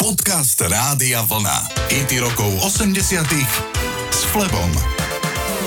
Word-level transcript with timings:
Podcast 0.00 0.56
Rádia 0.56 1.20
Vlna. 1.28 1.76
IT 1.92 2.24
rokov 2.24 2.48
80 2.64 3.20
s 4.08 4.24
Flebom. 4.32 4.72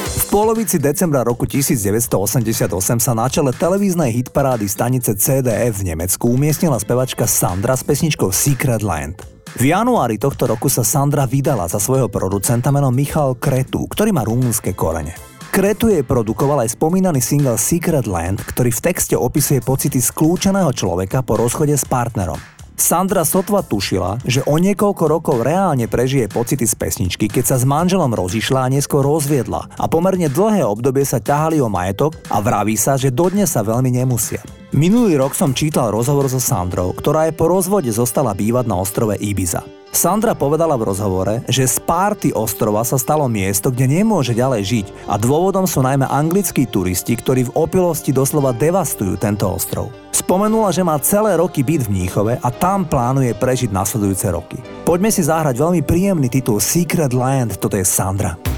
V 0.10 0.24
polovici 0.34 0.82
decembra 0.82 1.22
roku 1.22 1.46
1988 1.46 2.66
sa 2.98 3.14
na 3.14 3.30
čele 3.30 3.54
televíznej 3.54 4.10
hitparády 4.10 4.66
stanice 4.66 5.14
CDF 5.14 5.86
v 5.86 5.94
Nemecku 5.94 6.34
umiestnila 6.34 6.82
spevačka 6.82 7.30
Sandra 7.30 7.78
s 7.78 7.86
pesničkou 7.86 8.34
Secret 8.34 8.82
Land. 8.82 9.22
V 9.54 9.70
januári 9.70 10.18
tohto 10.18 10.50
roku 10.50 10.66
sa 10.66 10.82
Sandra 10.82 11.30
vydala 11.30 11.70
za 11.70 11.78
svojho 11.78 12.10
producenta 12.10 12.74
menom 12.74 12.90
Michal 12.90 13.38
Kretu, 13.38 13.86
ktorý 13.86 14.18
má 14.18 14.26
rumúnske 14.26 14.74
korene. 14.74 15.14
Kretu 15.54 15.94
jej 15.94 16.02
produkoval 16.02 16.66
aj 16.66 16.74
spomínaný 16.74 17.22
single 17.22 17.62
Secret 17.62 18.10
Land, 18.10 18.42
ktorý 18.42 18.74
v 18.74 18.82
texte 18.82 19.14
opisuje 19.14 19.62
pocity 19.62 20.02
skľúčeného 20.02 20.74
človeka 20.74 21.22
po 21.22 21.38
rozchode 21.38 21.78
s 21.78 21.86
partnerom. 21.86 22.42
Sandra 22.74 23.22
sotva 23.22 23.62
tušila, 23.62 24.26
že 24.26 24.42
o 24.50 24.58
niekoľko 24.58 25.04
rokov 25.06 25.38
reálne 25.46 25.86
prežije 25.86 26.26
pocity 26.32 26.66
z 26.66 26.74
pesničky, 26.74 27.26
keď 27.30 27.54
sa 27.54 27.58
s 27.62 27.66
manželom 27.70 28.10
rozišla 28.10 28.66
a 28.66 28.72
neskôr 28.74 29.06
rozviedla 29.06 29.70
a 29.78 29.86
pomerne 29.86 30.32
dlhé 30.32 30.66
obdobie 30.66 31.06
sa 31.06 31.22
ťahali 31.22 31.62
o 31.62 31.70
majetok 31.70 32.18
a 32.34 32.42
vraví 32.42 32.74
sa, 32.74 32.98
že 32.98 33.14
dodnes 33.14 33.52
sa 33.52 33.62
veľmi 33.62 33.94
nemusia. 33.94 34.63
Minulý 34.74 35.22
rok 35.22 35.38
som 35.38 35.54
čítal 35.54 35.94
rozhovor 35.94 36.26
so 36.26 36.42
Sandrou, 36.42 36.98
ktorá 36.98 37.30
je 37.30 37.38
po 37.38 37.46
rozvode 37.46 37.94
zostala 37.94 38.34
bývať 38.34 38.66
na 38.66 38.82
ostrove 38.82 39.14
Ibiza. 39.22 39.62
Sandra 39.94 40.34
povedala 40.34 40.74
v 40.74 40.90
rozhovore, 40.90 41.46
že 41.46 41.70
z 41.70 41.78
párty 41.86 42.34
ostrova 42.34 42.82
sa 42.82 42.98
stalo 42.98 43.30
miesto, 43.30 43.70
kde 43.70 44.02
nemôže 44.02 44.34
ďalej 44.34 44.62
žiť 44.66 44.88
a 45.06 45.22
dôvodom 45.22 45.70
sú 45.70 45.86
najmä 45.86 46.10
anglickí 46.10 46.66
turisti, 46.66 47.14
ktorí 47.14 47.46
v 47.46 47.54
opilosti 47.54 48.10
doslova 48.10 48.50
devastujú 48.50 49.14
tento 49.22 49.46
ostrov. 49.46 49.94
Spomenula, 50.10 50.74
že 50.74 50.82
má 50.82 50.98
celé 50.98 51.38
roky 51.38 51.62
byt 51.62 51.86
v 51.86 51.94
Mníchove 51.94 52.42
a 52.42 52.50
tam 52.50 52.90
plánuje 52.90 53.38
prežiť 53.38 53.70
nasledujúce 53.70 54.26
roky. 54.34 54.58
Poďme 54.90 55.14
si 55.14 55.22
zahrať 55.22 55.54
veľmi 55.54 55.86
príjemný 55.86 56.34
titul 56.34 56.58
Secret 56.58 57.14
Land, 57.14 57.62
toto 57.62 57.78
je 57.78 57.86
Sandra. 57.86 58.53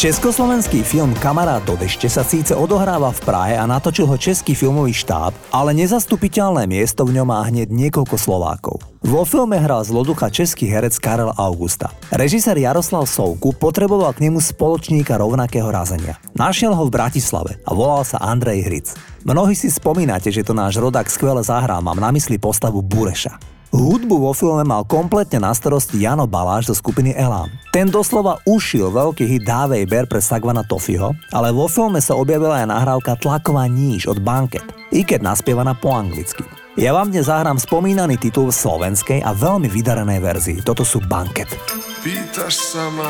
Československý 0.00 0.80
film 0.80 1.12
Kamarát 1.12 1.60
do 1.68 1.76
dešte 1.76 2.08
sa 2.08 2.24
síce 2.24 2.56
odohráva 2.56 3.12
v 3.12 3.20
Prahe 3.20 3.54
a 3.60 3.68
natočil 3.68 4.08
ho 4.08 4.16
český 4.16 4.56
filmový 4.56 4.96
štáb, 4.96 5.36
ale 5.52 5.76
nezastupiteľné 5.76 6.64
miesto 6.64 7.04
v 7.04 7.20
ňom 7.20 7.28
má 7.28 7.44
hneď 7.44 7.68
niekoľko 7.68 8.16
Slovákov. 8.16 8.80
Vo 9.04 9.28
filme 9.28 9.60
hral 9.60 9.84
zloducha 9.84 10.32
český 10.32 10.72
herec 10.72 10.96
Karel 10.96 11.36
Augusta. 11.36 11.92
Režisér 12.16 12.56
Jaroslav 12.56 13.04
Souku 13.04 13.52
potreboval 13.52 14.16
k 14.16 14.24
nemu 14.24 14.40
spoločníka 14.40 15.20
rovnakého 15.20 15.68
razenia. 15.68 16.16
Našiel 16.32 16.72
ho 16.72 16.88
v 16.88 16.96
Bratislave 16.96 17.60
a 17.68 17.76
volal 17.76 18.00
sa 18.00 18.24
Andrej 18.24 18.72
Hric. 18.72 18.96
Mnohí 19.28 19.52
si 19.52 19.68
spomínate, 19.68 20.32
že 20.32 20.40
to 20.40 20.56
náš 20.56 20.80
rodák 20.80 21.12
skvele 21.12 21.44
zahral, 21.44 21.84
mám 21.84 22.00
na 22.00 22.08
mysli 22.08 22.40
postavu 22.40 22.80
Bureša. 22.80 23.59
Hudbu 23.70 24.18
vo 24.18 24.34
filme 24.34 24.66
mal 24.66 24.82
kompletne 24.82 25.46
na 25.46 25.54
starosti 25.54 26.02
Jano 26.02 26.26
Baláš 26.26 26.74
zo 26.74 26.82
skupiny 26.82 27.14
Elán. 27.14 27.54
Ten 27.70 27.86
doslova 27.86 28.42
ušil 28.42 28.90
veľký 28.90 29.22
hit 29.22 29.46
Dávej 29.46 29.86
Ber 29.86 30.10
pre 30.10 30.18
Sagvana 30.18 30.66
Tofiho, 30.66 31.14
ale 31.30 31.54
vo 31.54 31.70
filme 31.70 32.02
sa 32.02 32.18
objavila 32.18 32.58
aj 32.58 32.66
nahrávka 32.66 33.14
Tlaková 33.14 33.70
níž 33.70 34.10
od 34.10 34.18
Banket, 34.26 34.66
i 34.90 35.06
keď 35.06 35.22
naspievaná 35.22 35.78
po 35.78 35.94
anglicky. 35.94 36.42
Ja 36.74 36.98
vám 36.98 37.14
dnes 37.14 37.30
zahrám 37.30 37.62
spomínaný 37.62 38.18
titul 38.18 38.50
v 38.50 38.58
slovenskej 38.58 39.22
a 39.22 39.30
veľmi 39.30 39.70
vydarenej 39.70 40.18
verzii. 40.18 40.58
Toto 40.66 40.82
sú 40.82 40.98
Banket. 41.06 41.54
Pýtaš 42.02 42.74
sa 42.74 42.90
ma, 42.90 43.06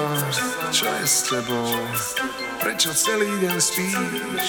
čo 0.69 0.85
je 0.85 1.07
s 1.09 1.17
tebou, 1.25 1.73
prečo 2.61 2.93
celý 2.93 3.33
deň 3.41 3.57
spíš? 3.57 4.49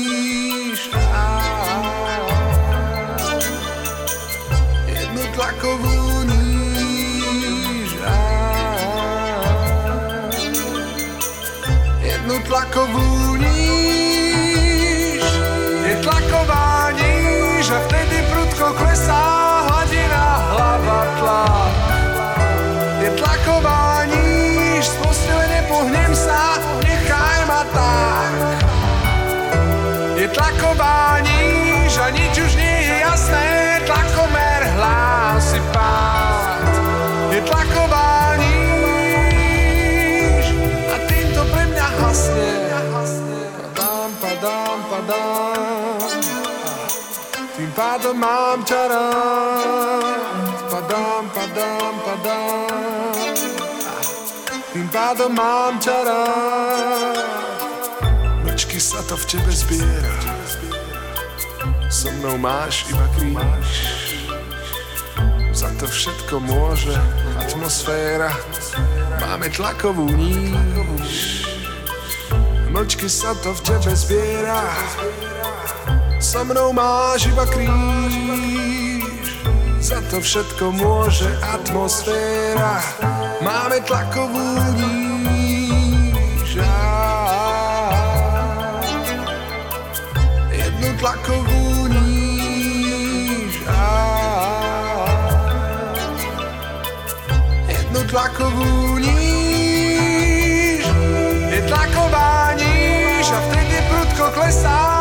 Jednu 12.51 12.67
tlakovú 12.67 12.99
níž. 12.99 13.10
Ťa 48.61 48.83
rád 48.93 50.05
Padám, 50.69 51.23
padám, 51.33 51.95
padám. 52.05 53.13
Tým 54.71 54.87
pádom 54.93 55.33
mám 55.33 55.81
ťa 55.81 55.97
rád 56.05 57.31
sa 58.81 58.97
to 59.05 59.13
v 59.13 59.25
tebe 59.29 59.53
zbiera. 59.53 60.13
So 61.93 62.09
mnou 62.17 62.37
máš 62.41 62.89
iba 62.89 63.05
kríž. 63.13 63.69
Za 65.53 65.69
to 65.77 65.85
všetko 65.85 66.41
môže 66.41 66.97
atmosféra. 67.37 68.33
Máme 69.21 69.53
tlakovú 69.53 70.09
níž. 70.17 71.45
Mlčky 72.73 73.05
sa 73.05 73.37
to 73.45 73.53
v 73.53 73.61
tebe 73.69 73.93
zbiera 73.93 74.65
So 76.31 76.47
mnou 76.47 76.71
máš 76.71 77.27
iba 77.27 77.43
kríž. 77.43 79.35
Za 79.83 79.99
to 80.07 80.23
všetko 80.23 80.71
môže 80.79 81.27
atmosféra. 81.43 82.79
Máme 83.43 83.83
tlakovú 83.83 84.55
níž. 84.79 86.55
Jednu 90.55 90.89
tlakovú 91.03 91.91
níž. 91.99 93.53
Jednu 97.67 98.01
tlakovú 98.07 98.71
níž. 99.03 100.87
Je 101.51 101.59
tlaková 101.67 102.55
a 103.31 103.39
vtedy 103.51 103.77
prudko 103.91 104.31
klesá 104.31 105.00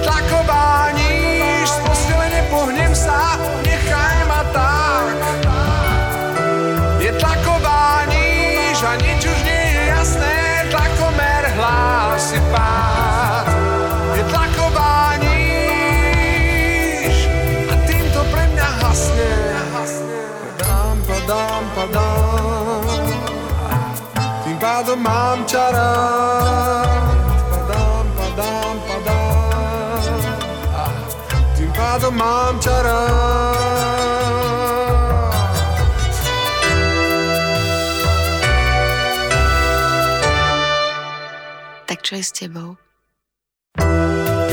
Je 0.00 0.08
tlaková 0.08 0.96
níž, 0.96 1.68
z 1.68 1.78
postele 1.84 2.32
nepohnem 2.32 2.96
sa, 2.96 3.36
nechaj. 3.60 4.24
Je 7.04 7.12
tlaková 7.20 8.08
níž 8.08 8.80
a 8.80 8.96
už 8.96 9.40
nie 9.44 9.60
je 9.76 9.92
jasné, 9.92 10.64
tlakomer. 10.72 11.52
Je 14.16 14.24
tlaková 14.24 15.20
níž 15.20 15.68
a 17.68 17.76
týmto 17.84 18.24
pre 18.32 18.48
mňa 18.56 18.68
hasne. 18.80 19.36
Padám, 20.48 20.96
padám, 21.04 21.64
padám 21.76 22.80
pádom 24.60 25.00
mám 25.00 25.44
ťa 25.44 27.19
pádom 31.90 32.14
mám 32.14 32.54
rád. 32.62 33.58
Tak 41.90 41.98
čo 42.06 42.14
je 42.14 42.22
s 42.22 42.30
tebou? 42.30 42.78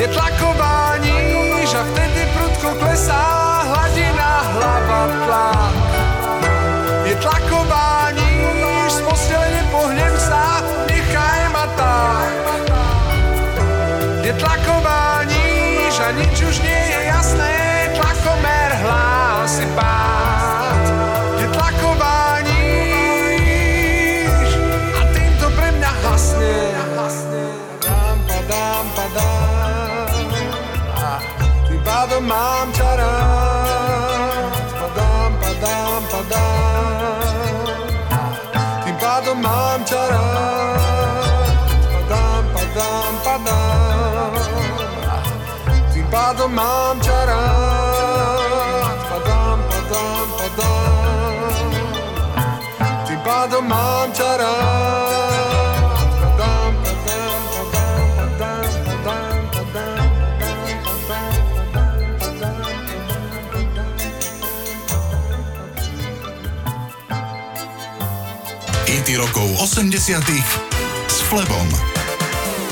Je 0.02 0.08
tlaková 0.10 0.98
níž 0.98 1.70
a 1.78 1.86
vtedy 1.94 2.26
prudko 2.34 2.74
klesá 2.82 3.22
hladina 3.70 4.34
hlava 4.58 5.02
tlak. 5.30 5.78
Je 7.06 7.14
tlaková 7.22 8.18
níž 8.18 8.94
pohnem 9.70 10.14
sa, 10.18 10.66
nechaj 10.90 11.42
ma 11.54 11.66
tak. 11.78 12.34
Je 14.26 14.34
tlaková 14.34 14.77
a 15.98 16.14
nič 16.14 16.38
už 16.46 16.62
nie 16.62 16.82
je 16.94 17.00
jasné, 17.10 17.58
tlakomer 17.98 18.70
hlási 18.86 19.66
pád. 19.74 20.86
Je 21.42 21.48
tlaková 21.50 22.38
níž 22.46 24.50
a 24.94 25.02
týmto 25.10 25.50
pre 25.58 25.74
mňa 25.74 25.92
hasne. 26.06 26.58
Padám, 27.82 28.18
padám, 28.30 28.86
padám 28.94 30.30
a 30.98 31.18
tým 31.66 31.82
pádom 31.82 32.24
mám 32.30 32.67
padám. 50.58 51.72
Tým 53.06 53.20
pádom 53.22 53.64
mám 53.70 54.10
ťa 54.12 54.32
rád. 54.42 55.98
Padám, 56.18 56.74
padám, 56.82 57.42
padám, 57.54 58.06
padám, 58.18 58.66
padám, 58.98 59.42
padám. 59.54 60.08
hity 68.88 69.20
rokov 69.20 69.48
80 69.62 69.94
s 71.08 71.18
Flebom. 71.28 71.70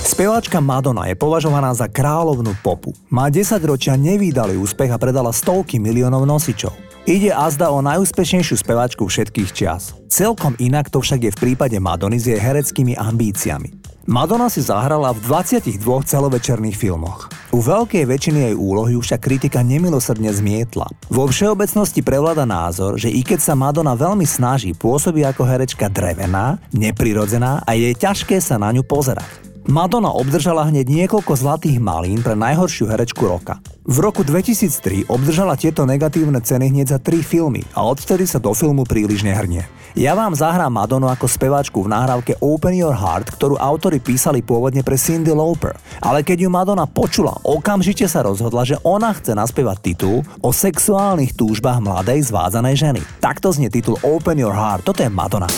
Speváčka 0.06 0.64
Madonna 0.64 1.12
je 1.12 1.16
považovaná 1.18 1.76
za 1.76 1.92
kráľovnú 1.92 2.56
popu. 2.64 2.96
Má 3.12 3.28
10 3.28 3.60
ročia 3.68 4.00
nevýdalý 4.00 4.56
úspech 4.56 4.96
a 4.96 4.98
predala 5.02 5.36
stovky 5.36 5.76
miliónov 5.76 6.24
nosičov. 6.24 6.85
Ide 7.06 7.30
azda 7.30 7.70
o 7.70 7.86
najúspešnejšiu 7.86 8.66
speváčku 8.66 9.06
všetkých 9.06 9.54
čias. 9.54 9.94
Celkom 10.10 10.58
inak 10.58 10.90
to 10.90 11.06
však 11.06 11.30
je 11.30 11.32
v 11.38 11.38
prípade 11.38 11.78
Madony 11.78 12.18
s 12.18 12.26
jej 12.26 12.42
hereckými 12.42 12.98
ambíciami. 12.98 13.78
Madonna 14.10 14.50
si 14.50 14.66
zahrala 14.66 15.14
v 15.14 15.22
22 15.22 15.86
celovečerných 15.86 16.74
filmoch. 16.74 17.30
U 17.54 17.62
veľkej 17.62 18.10
väčšiny 18.10 18.40
jej 18.50 18.56
úlohy 18.58 18.98
však 18.98 19.22
kritika 19.22 19.62
nemilosrdne 19.62 20.34
zmietla. 20.34 20.90
Vo 21.14 21.30
všeobecnosti 21.30 22.02
prevláda 22.02 22.50
názor, 22.50 22.98
že 22.98 23.14
i 23.14 23.22
keď 23.22 23.38
sa 23.38 23.54
Madonna 23.54 23.94
veľmi 23.94 24.26
snaží, 24.26 24.74
pôsobí 24.74 25.22
ako 25.30 25.46
herečka 25.46 25.86
drevená, 25.94 26.58
neprirodzená 26.74 27.62
a 27.70 27.78
je 27.78 27.94
ťažké 27.94 28.42
sa 28.42 28.58
na 28.58 28.74
ňu 28.74 28.82
pozerať. 28.82 29.46
Madonna 29.66 30.14
obdržala 30.14 30.70
hneď 30.70 30.86
niekoľko 30.86 31.34
zlatých 31.34 31.82
malín 31.82 32.22
pre 32.22 32.38
najhoršiu 32.38 32.86
herečku 32.86 33.26
roka. 33.26 33.58
V 33.82 33.98
roku 33.98 34.22
2003 34.22 35.10
obdržala 35.10 35.58
tieto 35.58 35.90
negatívne 35.90 36.38
ceny 36.38 36.70
hneď 36.70 36.94
za 36.94 37.00
tri 37.02 37.26
filmy 37.26 37.66
a 37.74 37.82
odvtedy 37.82 38.30
sa 38.30 38.38
do 38.38 38.54
filmu 38.54 38.86
príliš 38.86 39.26
nehrnie. 39.26 39.66
Ja 39.98 40.14
vám 40.14 40.38
zahrám 40.38 40.70
Madonu 40.70 41.10
ako 41.10 41.26
speváčku 41.26 41.82
v 41.82 41.98
nahrávke 41.98 42.38
Open 42.46 42.78
Your 42.78 42.94
Heart, 42.94 43.34
ktorú 43.42 43.58
autory 43.58 43.98
písali 43.98 44.46
pôvodne 44.46 44.86
pre 44.86 45.02
Cindy 45.02 45.34
Lauper. 45.34 45.74
Ale 45.98 46.22
keď 46.22 46.46
ju 46.46 46.50
Madonna 46.54 46.86
počula, 46.86 47.34
okamžite 47.42 48.06
sa 48.06 48.22
rozhodla, 48.22 48.70
že 48.70 48.78
ona 48.86 49.18
chce 49.18 49.34
naspievať 49.34 49.82
titul 49.82 50.22
o 50.46 50.54
sexuálnych 50.54 51.34
túžbách 51.34 51.82
mladej 51.82 52.22
zvádzanej 52.22 52.76
ženy. 52.78 53.02
Takto 53.18 53.50
znie 53.50 53.74
titul 53.74 53.98
Open 54.06 54.38
Your 54.38 54.54
Heart, 54.54 54.86
toto 54.86 55.02
je 55.02 55.10
Madonna. 55.10 55.50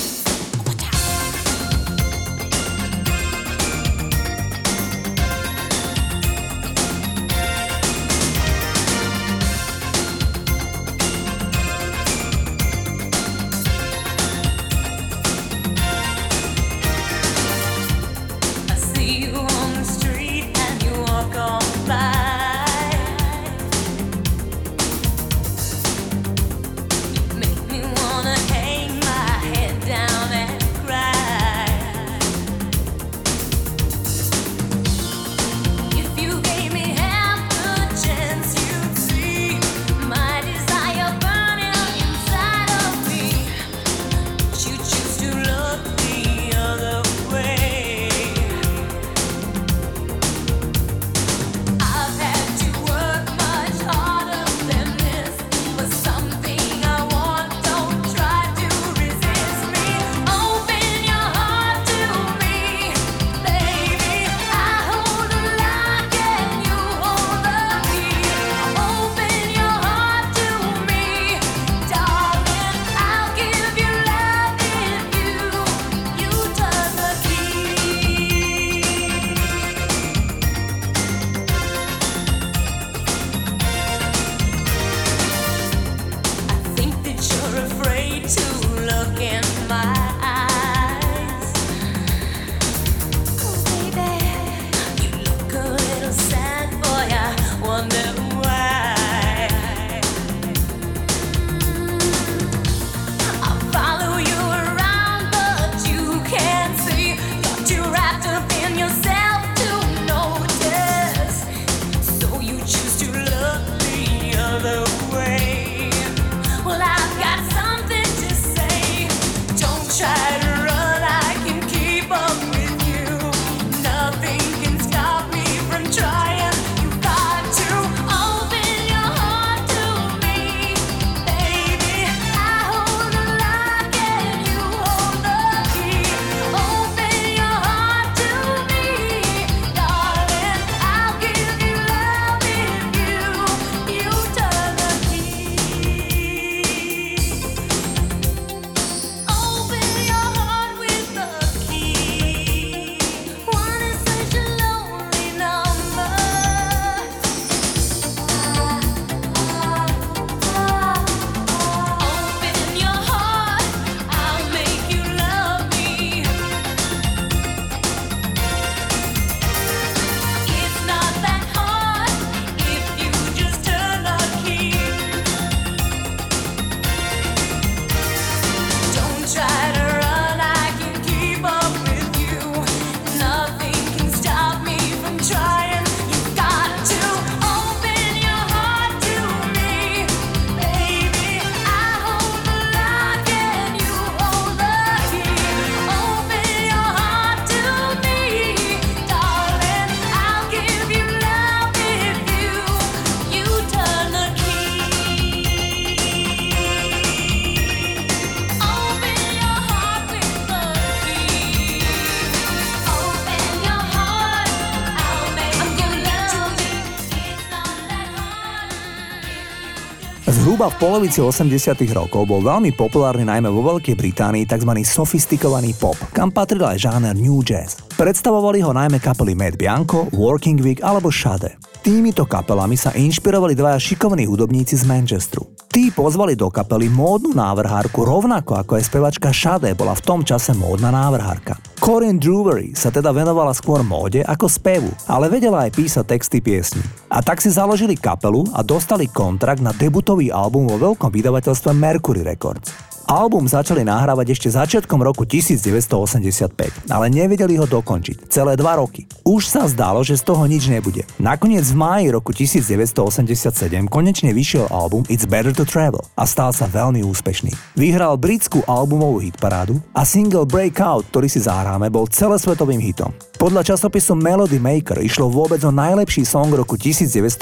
Zhruba 220.28 220.68
v 220.68 220.76
polovici 220.76 221.24
80 221.24 221.80
rokov 221.96 222.28
bol 222.28 222.44
veľmi 222.44 222.76
populárny 222.76 223.24
najmä 223.24 223.48
vo 223.48 223.64
Veľkej 223.64 223.96
Británii 223.96 224.44
tzv. 224.44 224.76
sofistikovaný 224.84 225.72
pop, 225.80 225.96
kam 226.12 226.36
patril 226.36 226.68
aj 226.68 226.84
žáner 226.84 227.16
New 227.16 227.40
Jazz. 227.48 227.87
Predstavovali 227.98 228.62
ho 228.62 228.78
najmä 228.78 229.02
kapely 229.02 229.34
Mad 229.34 229.58
Bianco, 229.58 230.06
Working 230.14 230.62
Week 230.62 230.86
alebo 230.86 231.10
Shade. 231.10 231.58
Týmito 231.82 232.30
kapelami 232.30 232.78
sa 232.78 232.94
inšpirovali 232.94 233.58
dvaja 233.58 233.82
šikovní 233.82 234.30
hudobníci 234.30 234.78
z 234.78 234.86
Manchesteru. 234.86 235.50
Tí 235.66 235.90
pozvali 235.90 236.38
do 236.38 236.54
kapely 236.54 236.94
módnu 236.94 237.34
návrhárku 237.34 238.06
rovnako 238.06 238.62
ako 238.62 238.78
aj 238.78 238.84
spevačka 238.86 239.34
Shade 239.34 239.74
bola 239.74 239.98
v 239.98 240.06
tom 240.06 240.22
čase 240.22 240.54
módna 240.54 240.94
návrhárka. 240.94 241.58
Corinne 241.82 242.22
Drury 242.22 242.78
sa 242.78 242.94
teda 242.94 243.10
venovala 243.10 243.58
skôr 243.58 243.82
móde 243.82 244.22
ako 244.22 244.46
spevu, 244.46 244.94
ale 245.10 245.26
vedela 245.34 245.66
aj 245.66 245.74
písať 245.74 246.06
texty 246.06 246.38
piesní. 246.38 246.86
A 247.10 247.26
tak 247.26 247.42
si 247.42 247.50
založili 247.50 247.98
kapelu 247.98 248.46
a 248.54 248.62
dostali 248.62 249.10
kontrakt 249.10 249.66
na 249.66 249.74
debutový 249.74 250.30
album 250.30 250.70
vo 250.70 250.94
veľkom 250.94 251.10
vydavateľstve 251.10 251.74
Mercury 251.74 252.22
Records. 252.22 252.97
Album 253.08 253.48
začali 253.48 253.88
nahrávať 253.88 254.36
ešte 254.36 254.52
začiatkom 254.52 255.00
roku 255.00 255.24
1985, 255.24 256.92
ale 256.92 257.08
nevedeli 257.08 257.56
ho 257.56 257.64
dokončiť. 257.64 258.28
Celé 258.28 258.60
dva 258.60 258.84
roky. 258.84 259.08
Už 259.24 259.48
sa 259.48 259.64
zdalo, 259.64 260.04
že 260.04 260.20
z 260.20 260.28
toho 260.28 260.44
nič 260.44 260.68
nebude. 260.68 261.08
Nakoniec 261.16 261.64
v 261.72 261.76
máji 261.80 262.12
roku 262.12 262.36
1987 262.36 263.88
konečne 263.88 264.36
vyšiel 264.36 264.68
album 264.68 265.08
It's 265.08 265.24
Better 265.24 265.56
to 265.56 265.64
Travel 265.64 266.04
a 266.20 266.28
stal 266.28 266.52
sa 266.52 266.68
veľmi 266.68 267.00
úspešný. 267.08 267.80
Vyhral 267.80 268.20
britskú 268.20 268.68
albumovú 268.68 269.24
hitparádu 269.24 269.80
a 269.96 270.04
single 270.04 270.44
Breakout, 270.44 271.08
ktorý 271.08 271.32
si 271.32 271.40
zahráme, 271.40 271.88
bol 271.88 272.12
celosvetovým 272.12 272.84
hitom. 272.84 273.16
Podľa 273.40 273.72
časopisu 273.72 274.20
Melody 274.20 274.60
Maker 274.60 275.00
išlo 275.00 275.32
vôbec 275.32 275.64
o 275.64 275.72
najlepší 275.72 276.28
song 276.28 276.52
roku 276.52 276.76
1987 276.76 277.40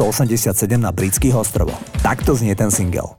na 0.78 0.94
britských 0.94 1.34
ostrovoch. 1.34 1.82
Takto 2.06 2.38
znie 2.38 2.54
ten 2.54 2.70
single. 2.70 3.18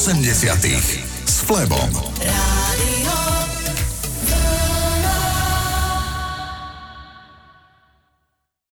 80 0.00 1.04
s 1.26 1.40
Flebom. 1.40 2.09